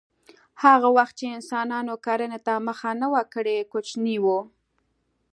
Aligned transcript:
هغه 0.63 0.87
وخت 0.97 1.13
چې 1.19 1.33
انسانانو 1.37 1.93
کرنې 2.05 2.39
ته 2.45 2.53
مخه 2.67 2.89
نه 3.01 3.07
وه 3.13 3.23
کړې 3.33 3.57
کوچني 3.71 4.17
وو 4.23 4.39